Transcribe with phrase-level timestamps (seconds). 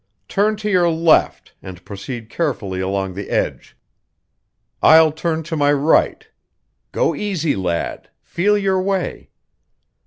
[0.27, 3.77] "Turn to your left and proceed carefully along the edge.
[4.81, 6.27] I'll turn to my right.
[6.91, 9.29] Go easy, lad; feel your way."